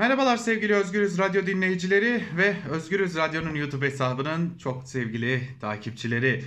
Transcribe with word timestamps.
Merhabalar 0.00 0.36
sevgili 0.36 0.74
Özgürüz 0.74 1.18
Radyo 1.18 1.46
dinleyicileri 1.46 2.24
ve 2.36 2.56
Özgürüz 2.70 3.16
Radyo'nun 3.16 3.54
YouTube 3.54 3.86
hesabının 3.86 4.58
çok 4.58 4.88
sevgili 4.88 5.48
takipçileri. 5.60 6.44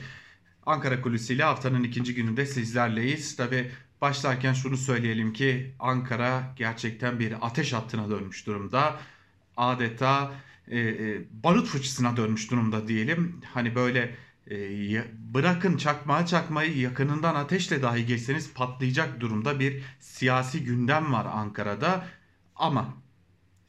Ankara 0.66 1.02
Kulisi 1.02 1.33
ile 1.33 1.44
haftanın 1.44 1.84
ikinci 1.84 2.16
gününde 2.16 2.46
sizlerleyiz. 2.46 3.36
Tabi 3.36 3.71
başlarken 4.02 4.54
şunu 4.54 4.78
söyleyelim 4.78 5.34
ki 5.34 5.74
Ankara 5.79 6.54
gerçekten 6.55 7.20
bir 7.20 7.34
ateş 7.42 7.74
hattına 7.74 8.10
dönmüş 8.10 8.47
durumda. 8.47 9.00
Adeta 9.58 10.33
e, 10.67 10.79
e, 10.79 11.22
barut 11.44 11.67
fıçısına 11.67 12.17
dönmüş 12.17 12.51
durumda 12.51 12.88
diyelim. 12.88 13.42
Hani 13.54 13.76
böyle 13.76 14.15
e, 14.51 14.56
bırakın 15.33 15.78
çakmağı 15.78 16.26
çakmayı 16.26 16.77
yakınından 16.77 17.35
ateşle 17.35 17.81
dahi 17.81 18.05
geçseniz 18.05 18.54
patlayacak 18.54 19.20
durumda 19.20 19.59
bir 19.59 19.84
siyasi 19.99 20.63
gündem 20.63 21.13
var 21.13 21.27
Ankara'da. 21.34 22.08
Ama 22.55 23.02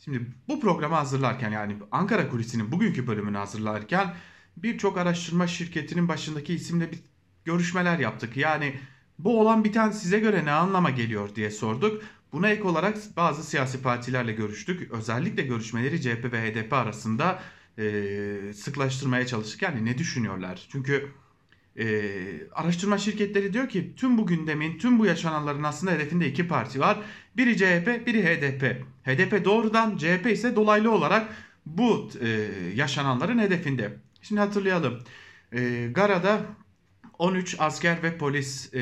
Şimdi 0.05 0.27
bu 0.49 0.61
programı 0.61 0.95
hazırlarken 0.95 1.51
yani 1.51 1.77
Ankara 1.93 2.29
Kulisi'nin 2.29 2.73
bugünkü 2.73 3.07
bölümünü 3.07 3.37
hazırlarken 3.37 4.15
birçok 4.57 4.99
araştırma 4.99 5.47
şirketinin 5.47 6.09
başındaki 6.09 6.55
isimle 6.55 6.93
bir 6.93 6.99
görüşmeler 7.45 7.99
yaptık. 7.99 8.37
Yani 8.37 8.81
bu 9.19 9.41
olan 9.41 9.65
biten 9.65 9.91
size 9.91 10.19
göre 10.19 10.45
ne 10.45 10.51
anlama 10.51 10.91
geliyor 10.91 11.35
diye 11.35 11.51
sorduk. 11.51 12.03
Buna 12.33 12.49
ek 12.49 12.63
olarak 12.63 12.97
bazı 13.17 13.45
siyasi 13.45 13.83
partilerle 13.83 14.33
görüştük. 14.33 14.91
Özellikle 14.91 15.43
görüşmeleri 15.43 16.01
CHP 16.01 16.33
ve 16.33 16.53
HDP 16.53 16.73
arasında 16.73 17.43
e, 17.79 18.53
sıklaştırmaya 18.55 19.27
çalıştık. 19.27 19.63
Yani 19.63 19.85
ne 19.85 19.99
düşünüyorlar? 19.99 20.67
Çünkü 20.73 21.09
e, 21.79 21.87
araştırma 22.53 22.99
şirketleri 22.99 23.53
diyor 23.53 23.69
ki 23.69 23.95
tüm 23.97 24.19
bu 24.19 24.27
gündemin, 24.27 24.79
tüm 24.79 24.99
bu 24.99 25.07
yaşananların 25.07 25.63
aslında 25.63 25.93
hedefinde 25.93 26.29
iki 26.29 26.49
parti 26.49 26.81
var. 26.81 26.99
Biri 27.37 27.57
CHP, 27.57 28.07
biri 28.07 28.25
HDP. 28.25 28.83
HDP 29.05 29.45
doğrudan, 29.45 29.97
CHP 29.97 30.27
ise 30.33 30.57
dolaylı 30.57 30.91
olarak 30.91 31.29
bu 31.67 32.11
e, 32.21 32.29
yaşananların 32.75 33.39
hedefinde. 33.39 33.97
Şimdi 34.23 34.41
hatırlayalım. 34.41 35.03
E, 35.53 35.89
Gara'da 35.95 36.41
13 37.19 37.57
asker 37.59 38.03
ve 38.03 38.19
polis 38.19 38.75
e, 38.75 38.81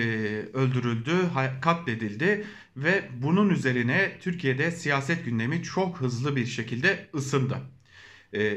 öldürüldü, 0.55 1.13
katledildi 1.61 2.47
ve 2.77 3.09
bunun 3.23 3.51
üzerine 3.51 4.19
Türkiye'de 4.21 4.71
siyaset 4.71 5.25
gündemi 5.25 5.63
çok 5.63 6.01
hızlı 6.01 6.37
bir 6.37 6.47
şekilde 6.47 7.09
ısındı. 7.15 7.59
E, 8.33 8.57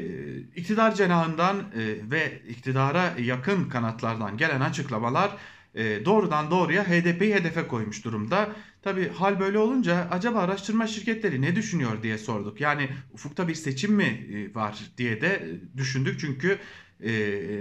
iktidar 0.56 0.94
cenahından 0.94 1.58
e, 1.58 2.10
ve 2.10 2.42
iktidara 2.48 3.14
yakın 3.18 3.68
kanatlardan 3.68 4.36
gelen 4.36 4.60
açıklamalar 4.60 5.30
e, 5.74 6.04
doğrudan 6.04 6.50
doğruya 6.50 6.84
HDP'yi 6.84 7.34
hedefe 7.34 7.66
koymuş 7.66 8.04
durumda. 8.04 8.48
Tabi 8.82 9.08
hal 9.08 9.40
böyle 9.40 9.58
olunca 9.58 10.08
acaba 10.10 10.38
araştırma 10.38 10.86
şirketleri 10.86 11.42
ne 11.42 11.56
düşünüyor 11.56 12.02
diye 12.02 12.18
sorduk. 12.18 12.60
Yani 12.60 12.88
ufukta 13.12 13.48
bir 13.48 13.54
seçim 13.54 13.92
mi 13.94 14.04
e, 14.04 14.54
var 14.54 14.78
diye 14.98 15.20
de 15.20 15.60
düşündük. 15.76 16.20
Çünkü 16.20 16.58
e, 17.00 17.12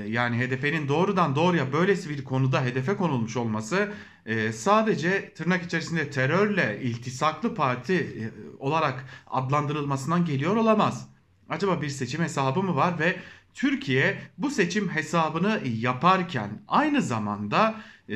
yani 0.07 0.37
HDP'nin 0.37 0.87
doğrudan 0.87 1.35
doğruya 1.35 1.73
böylesi 1.73 2.09
bir 2.09 2.23
konuda 2.23 2.65
hedefe 2.65 2.95
konulmuş 2.95 3.37
olması 3.37 3.93
e, 4.25 4.51
sadece 4.51 5.33
tırnak 5.33 5.63
içerisinde 5.63 6.09
terörle 6.09 6.79
iltisaklı 6.81 7.55
parti 7.55 7.93
e, 7.93 8.23
olarak 8.59 9.05
adlandırılmasından 9.27 10.25
geliyor 10.25 10.55
olamaz. 10.55 11.14
Acaba 11.49 11.81
bir 11.81 11.89
seçim 11.89 12.21
hesabı 12.21 12.63
mı 12.63 12.75
var 12.75 12.99
ve 12.99 13.15
Türkiye 13.53 14.17
bu 14.37 14.49
seçim 14.49 14.89
hesabını 14.89 15.61
yaparken 15.79 16.49
aynı 16.67 17.01
zamanda 17.01 17.75
e, 18.09 18.15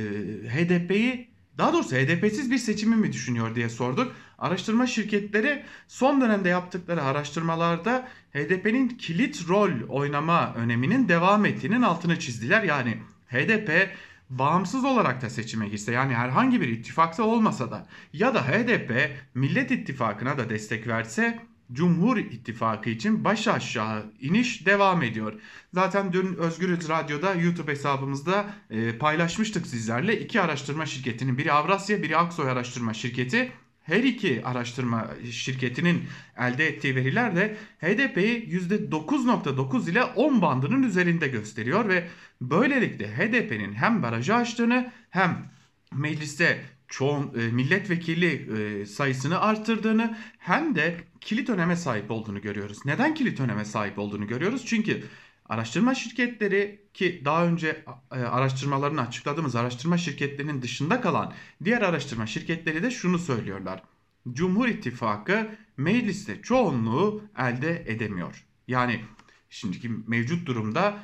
HDP'yi 0.49 1.29
daha 1.57 1.73
doğrusu 1.73 1.95
HDP'siz 1.95 2.51
bir 2.51 2.57
seçimi 2.57 2.95
mi 2.95 3.13
düşünüyor 3.13 3.55
diye 3.55 3.69
sorduk. 3.69 4.15
Araştırma 4.37 4.87
şirketleri 4.87 5.63
son 5.87 6.21
dönemde 6.21 6.49
yaptıkları 6.49 7.03
araştırmalarda 7.03 8.07
HDP'nin 8.33 8.87
kilit 8.89 9.49
rol 9.49 9.71
oynama 9.89 10.53
öneminin 10.53 11.09
devam 11.09 11.45
ettiğinin 11.45 11.81
altını 11.81 12.19
çizdiler. 12.19 12.63
Yani 12.63 12.97
HDP 13.27 13.89
bağımsız 14.29 14.85
olarak 14.85 15.21
da 15.21 15.29
seçime 15.29 15.69
girse 15.69 15.91
yani 15.91 16.13
herhangi 16.13 16.61
bir 16.61 16.67
ittifakta 16.67 17.23
olmasa 17.23 17.71
da 17.71 17.87
ya 18.13 18.33
da 18.33 18.47
HDP 18.47 19.11
Millet 19.33 19.71
İttifakı'na 19.71 20.37
da 20.37 20.49
destek 20.49 20.87
verse 20.87 21.39
Cumhur 21.71 22.17
İttifakı 22.17 22.89
için 22.89 23.23
baş 23.23 23.47
aşağı 23.47 24.13
iniş 24.19 24.65
devam 24.65 25.03
ediyor. 25.03 25.33
Zaten 25.73 26.13
dün 26.13 26.35
Özgürüz 26.35 26.89
Radyo'da 26.89 27.33
YouTube 27.33 27.71
hesabımızda 27.71 28.45
e, 28.69 28.97
paylaşmıştık 28.97 29.67
sizlerle. 29.67 30.19
iki 30.19 30.41
araştırma 30.41 30.85
şirketinin 30.85 31.37
biri 31.37 31.51
Avrasya 31.51 32.03
biri 32.03 32.17
Aksoy 32.17 32.49
Araştırma 32.49 32.93
Şirketi. 32.93 33.51
Her 33.83 34.03
iki 34.03 34.45
araştırma 34.45 35.07
şirketinin 35.31 36.03
elde 36.37 36.67
ettiği 36.67 36.95
veriler 36.95 37.35
de 37.35 37.57
HDP'yi 37.81 38.49
%9.9 38.49 39.91
ile 39.91 40.03
10 40.03 40.41
bandının 40.41 40.83
üzerinde 40.83 41.27
gösteriyor 41.27 41.89
ve 41.89 42.07
böylelikle 42.41 43.07
HDP'nin 43.17 43.73
hem 43.73 44.03
barajı 44.03 44.35
açtığını 44.35 44.91
hem 45.09 45.51
mecliste 45.93 46.59
çoğun 46.89 47.39
e, 47.39 47.47
milletvekili 47.47 48.49
e, 48.57 48.85
sayısını 48.85 49.39
arttırdığını 49.39 50.17
hem 50.37 50.75
de 50.75 50.97
kilit 51.21 51.49
öneme 51.49 51.75
sahip 51.75 52.11
olduğunu 52.11 52.41
görüyoruz. 52.41 52.85
Neden 52.85 53.13
kilit 53.13 53.39
öneme 53.39 53.65
sahip 53.65 53.99
olduğunu 53.99 54.27
görüyoruz? 54.27 54.65
Çünkü 54.65 55.03
araştırma 55.45 55.95
şirketleri 55.95 56.81
ki 56.93 57.21
daha 57.25 57.45
önce 57.45 57.83
e, 58.11 58.15
araştırmalarını 58.15 59.01
açıkladığımız 59.01 59.55
araştırma 59.55 59.97
şirketlerinin 59.97 60.61
dışında 60.61 61.01
kalan 61.01 61.33
diğer 61.63 61.81
araştırma 61.81 62.27
şirketleri 62.27 62.83
de 62.83 62.91
şunu 62.91 63.19
söylüyorlar. 63.19 63.83
Cumhur 64.31 64.67
İttifakı 64.67 65.49
mecliste 65.77 66.41
çoğunluğu 66.41 67.23
elde 67.37 67.83
edemiyor. 67.87 68.45
Yani 68.67 69.01
şimdiki 69.49 69.91
mevcut 70.07 70.47
durumda 70.47 71.03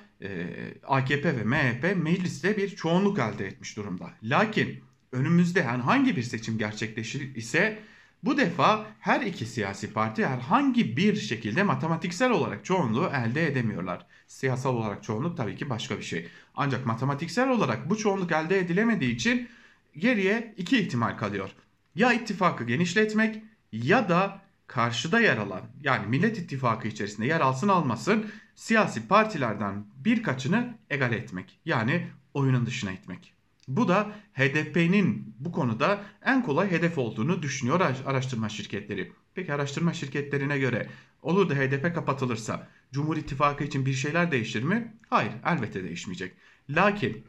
AKP 0.87 1.37
ve 1.37 1.43
MHP 1.43 2.03
mecliste 2.03 2.57
bir 2.57 2.75
çoğunluk 2.75 3.19
elde 3.19 3.47
etmiş 3.47 3.77
durumda. 3.77 4.13
Lakin 4.23 4.83
önümüzde 5.15 5.63
herhangi 5.63 6.15
bir 6.15 6.23
seçim 6.23 6.57
gerçekleşir 6.57 7.35
ise 7.35 7.79
bu 8.23 8.37
defa 8.37 8.85
her 8.99 9.21
iki 9.21 9.45
siyasi 9.45 9.93
parti 9.93 10.25
herhangi 10.25 10.97
bir 10.97 11.15
şekilde 11.15 11.63
matematiksel 11.63 12.31
olarak 12.31 12.65
çoğunluğu 12.65 13.11
elde 13.13 13.47
edemiyorlar. 13.47 14.05
Siyasal 14.27 14.75
olarak 14.75 15.03
çoğunluk 15.03 15.37
tabii 15.37 15.55
ki 15.55 15.69
başka 15.69 15.97
bir 15.97 16.03
şey. 16.03 16.27
Ancak 16.55 16.85
matematiksel 16.85 17.49
olarak 17.49 17.89
bu 17.89 17.97
çoğunluk 17.97 18.31
elde 18.31 18.59
edilemediği 18.59 19.15
için 19.15 19.49
geriye 19.97 20.53
iki 20.57 20.79
ihtimal 20.79 21.17
kalıyor. 21.17 21.49
Ya 21.95 22.13
ittifakı 22.13 22.63
genişletmek 22.63 23.43
ya 23.71 24.09
da 24.09 24.41
karşıda 24.67 25.19
yer 25.19 25.37
alan 25.37 25.61
yani 25.83 26.07
Millet 26.07 26.37
İttifakı 26.37 26.87
içerisinde 26.87 27.27
yer 27.27 27.41
alsın 27.41 27.67
almasın 27.67 28.25
siyasi 28.55 29.07
partilerden 29.07 29.85
birkaçını 29.95 30.77
egal 30.89 31.13
etmek. 31.13 31.59
Yani 31.65 32.07
oyunun 32.33 32.65
dışına 32.65 32.91
itmek. 32.91 33.34
Bu 33.67 33.87
da 33.87 34.11
HDP'nin 34.33 35.35
bu 35.39 35.51
konuda 35.51 36.03
en 36.25 36.43
kolay 36.43 36.71
hedef 36.71 36.97
olduğunu 36.97 37.41
düşünüyor 37.41 37.79
araştırma 38.05 38.49
şirketleri. 38.49 39.11
Peki 39.35 39.53
araştırma 39.53 39.93
şirketlerine 39.93 40.59
göre 40.59 40.89
olur 41.21 41.49
da 41.49 41.55
HDP 41.55 41.95
kapatılırsa 41.95 42.67
Cumhur 42.91 43.17
İttifakı 43.17 43.63
için 43.63 43.85
bir 43.85 43.93
şeyler 43.93 44.31
değişir 44.31 44.63
mi? 44.63 44.93
Hayır 45.09 45.31
elbette 45.45 45.83
değişmeyecek. 45.83 46.33
Lakin 46.69 47.25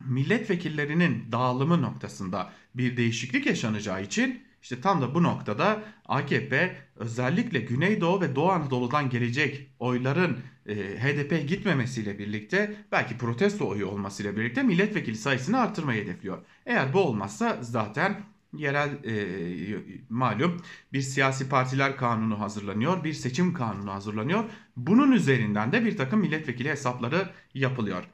milletvekillerinin 0.00 1.32
dağılımı 1.32 1.82
noktasında 1.82 2.52
bir 2.74 2.96
değişiklik 2.96 3.46
yaşanacağı 3.46 4.02
için 4.02 4.42
işte 4.62 4.80
tam 4.80 5.02
da 5.02 5.14
bu 5.14 5.22
noktada 5.22 5.82
AKP 6.06 6.76
özellikle 6.96 7.60
Güneydoğu 7.60 8.20
ve 8.20 8.36
Doğu 8.36 8.50
Anadolu'dan 8.50 9.10
gelecek 9.10 9.70
oyların 9.78 10.38
e, 10.66 10.74
HDP 10.74 11.48
gitmemesiyle 11.48 12.18
birlikte 12.18 12.74
belki 12.92 13.18
protesto 13.18 13.68
oyu 13.68 13.86
olmasıyla 13.86 14.36
birlikte 14.36 14.62
milletvekili 14.62 15.16
sayısını 15.16 15.60
artırmayı 15.60 16.02
hedefliyor. 16.02 16.38
Eğer 16.66 16.92
bu 16.92 17.00
olmazsa 17.00 17.58
zaten 17.60 18.20
yerel 18.52 18.90
e, 19.04 19.14
malum 20.08 20.62
bir 20.92 21.00
siyasi 21.00 21.48
partiler 21.48 21.96
kanunu 21.96 22.40
hazırlanıyor, 22.40 23.04
bir 23.04 23.12
seçim 23.12 23.54
kanunu 23.54 23.92
hazırlanıyor. 23.92 24.44
Bunun 24.76 25.12
üzerinden 25.12 25.72
de 25.72 25.84
bir 25.84 25.96
takım 25.96 26.20
milletvekili 26.20 26.68
hesapları 26.68 27.28
yapılıyor. 27.54 28.04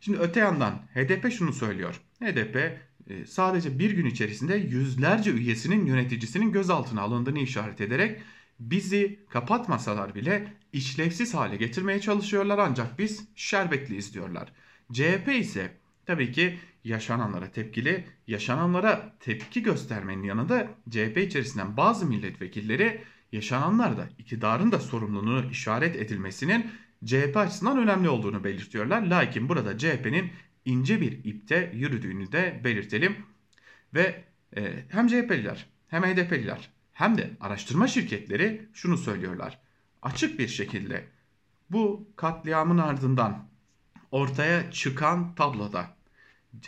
Şimdi 0.00 0.18
öte 0.18 0.40
yandan 0.40 0.72
HDP 0.94 1.32
şunu 1.32 1.52
söylüyor. 1.52 2.00
HDP 2.22 2.80
sadece 3.26 3.78
bir 3.78 3.90
gün 3.90 4.06
içerisinde 4.06 4.56
yüzlerce 4.56 5.30
üyesinin 5.30 5.86
yöneticisinin 5.86 6.52
gözaltına 6.52 7.00
alındığını 7.02 7.38
işaret 7.38 7.80
ederek 7.80 8.20
bizi 8.60 9.18
kapatmasalar 9.28 10.14
bile 10.14 10.52
işlevsiz 10.72 11.34
hale 11.34 11.56
getirmeye 11.56 12.00
çalışıyorlar 12.00 12.58
ancak 12.58 12.98
biz 12.98 13.28
şerbetliyiz 13.34 14.14
diyorlar. 14.14 14.52
CHP 14.92 15.28
ise 15.40 15.76
tabii 16.06 16.32
ki 16.32 16.58
yaşananlara 16.84 17.50
tepkili, 17.50 18.04
yaşananlara 18.26 19.16
tepki 19.20 19.62
göstermenin 19.62 20.22
yanında 20.22 20.68
CHP 20.90 21.18
içerisinden 21.18 21.76
bazı 21.76 22.06
milletvekilleri 22.06 23.00
yaşananlarda 23.32 24.08
iktidarın 24.18 24.72
da 24.72 24.78
sorumluluğunu 24.78 25.50
işaret 25.50 25.96
edilmesinin 25.96 26.70
CHP 27.04 27.36
açısından 27.36 27.78
önemli 27.78 28.08
olduğunu 28.08 28.44
belirtiyorlar. 28.44 29.02
Lakin 29.02 29.48
burada 29.48 29.78
CHP'nin 29.78 30.30
ince 30.64 31.00
bir 31.00 31.24
ipte 31.24 31.72
yürüdüğünü 31.74 32.32
de 32.32 32.60
belirtelim. 32.64 33.16
Ve 33.94 34.24
e, 34.56 34.84
hem 34.88 35.06
CHP'liler 35.06 35.66
hem 35.88 36.02
HDP'liler 36.02 36.70
hem 36.92 37.18
de 37.18 37.30
araştırma 37.40 37.88
şirketleri 37.88 38.68
şunu 38.74 38.98
söylüyorlar. 38.98 39.58
Açık 40.02 40.38
bir 40.38 40.48
şekilde 40.48 41.04
bu 41.70 42.08
katliamın 42.16 42.78
ardından 42.78 43.48
ortaya 44.10 44.70
çıkan 44.70 45.34
tabloda 45.34 45.96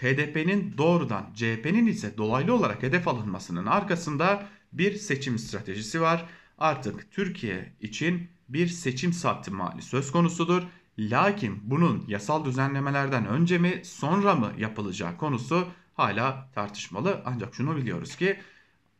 HDP'nin 0.00 0.74
doğrudan 0.78 1.32
CHP'nin 1.34 1.86
ise 1.86 2.16
dolaylı 2.16 2.54
olarak 2.54 2.82
hedef 2.82 3.08
alınmasının 3.08 3.66
arkasında 3.66 4.48
bir 4.72 4.94
seçim 4.94 5.38
stratejisi 5.38 6.00
var. 6.00 6.26
Artık 6.58 7.10
Türkiye 7.10 7.72
için 7.80 8.28
bir 8.48 8.66
seçim 8.66 9.12
saati 9.12 9.50
mali 9.50 9.82
söz 9.82 10.12
konusudur. 10.12 10.62
Lakin 11.10 11.60
bunun 11.62 12.04
yasal 12.08 12.44
düzenlemelerden 12.44 13.26
önce 13.26 13.58
mi 13.58 13.80
sonra 13.84 14.34
mı 14.34 14.52
yapılacağı 14.58 15.16
konusu 15.16 15.68
hala 15.94 16.50
tartışmalı. 16.54 17.22
Ancak 17.24 17.54
şunu 17.54 17.76
biliyoruz 17.76 18.16
ki 18.16 18.38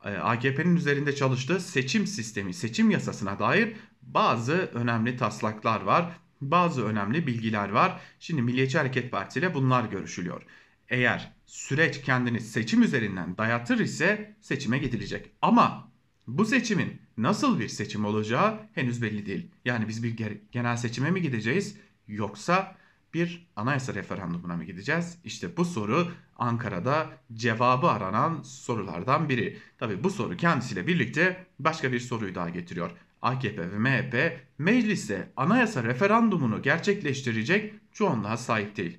e, 0.04 0.10
AKP'nin 0.10 0.76
üzerinde 0.76 1.14
çalıştığı 1.14 1.60
seçim 1.60 2.06
sistemi, 2.06 2.54
seçim 2.54 2.90
yasasına 2.90 3.38
dair 3.38 3.76
bazı 4.02 4.52
önemli 4.52 5.16
taslaklar 5.16 5.80
var. 5.80 6.12
Bazı 6.40 6.84
önemli 6.84 7.26
bilgiler 7.26 7.68
var. 7.68 8.00
Şimdi 8.20 8.42
Milliyetçi 8.42 8.78
Hareket 8.78 9.10
Partisi 9.10 9.38
ile 9.38 9.54
bunlar 9.54 9.84
görüşülüyor. 9.84 10.42
Eğer 10.88 11.32
süreç 11.46 12.02
kendini 12.02 12.40
seçim 12.40 12.82
üzerinden 12.82 13.36
dayatır 13.36 13.78
ise 13.78 14.36
seçime 14.40 14.78
gidilecek. 14.78 15.30
Ama 15.42 15.92
bu 16.26 16.44
seçimin 16.44 17.00
nasıl 17.16 17.60
bir 17.60 17.68
seçim 17.68 18.04
olacağı 18.04 18.60
henüz 18.74 19.02
belli 19.02 19.26
değil. 19.26 19.50
Yani 19.64 19.88
biz 19.88 20.02
bir 20.02 20.38
genel 20.52 20.76
seçime 20.76 21.10
mi 21.10 21.22
gideceğiz 21.22 21.76
yoksa 22.08 22.76
bir 23.14 23.48
anayasa 23.56 23.94
referandumuna 23.94 24.56
mı 24.56 24.64
gideceğiz? 24.64 25.18
İşte 25.24 25.56
bu 25.56 25.64
soru 25.64 26.08
Ankara'da 26.36 27.10
cevabı 27.32 27.86
aranan 27.86 28.42
sorulardan 28.42 29.28
biri. 29.28 29.58
Tabi 29.78 30.04
bu 30.04 30.10
soru 30.10 30.36
kendisiyle 30.36 30.86
birlikte 30.86 31.46
başka 31.58 31.92
bir 31.92 32.00
soruyu 32.00 32.34
daha 32.34 32.48
getiriyor. 32.48 32.90
AKP 33.22 33.72
ve 33.72 33.78
MHP 33.78 34.40
mecliste 34.58 35.32
anayasa 35.36 35.84
referandumunu 35.84 36.62
gerçekleştirecek 36.62 37.74
çoğunluğa 37.92 38.36
sahip 38.36 38.76
değil. 38.76 38.98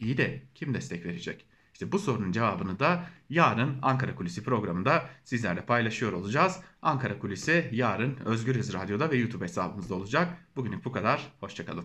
İyi 0.00 0.16
de 0.16 0.42
kim 0.54 0.74
destek 0.74 1.06
verecek? 1.06 1.46
İşte 1.72 1.92
bu 1.92 1.98
sorunun 1.98 2.32
cevabını 2.32 2.78
da 2.78 3.06
yarın 3.30 3.78
Ankara 3.82 4.14
Kulisi 4.14 4.44
programında 4.44 5.10
sizlerle 5.24 5.60
paylaşıyor 5.66 6.12
olacağız. 6.12 6.60
Ankara 6.82 7.18
Kulisi 7.18 7.68
yarın 7.72 8.16
Özgür 8.24 8.56
Hız 8.56 8.74
Radyo'da 8.74 9.10
ve 9.10 9.16
YouTube 9.16 9.44
hesabımızda 9.44 9.94
olacak. 9.94 10.46
Bugünlük 10.56 10.84
bu 10.84 10.92
kadar. 10.92 11.32
Hoşçakalın. 11.40 11.84